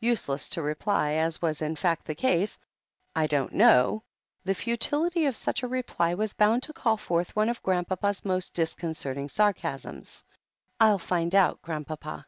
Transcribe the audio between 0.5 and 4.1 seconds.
to reply, as was in fact the case, "I don't know."